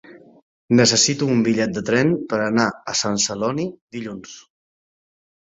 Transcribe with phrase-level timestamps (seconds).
[0.79, 2.65] Necessito un bitllet de tren per anar
[2.95, 3.69] a Sant Celoni
[3.99, 4.35] dilluns.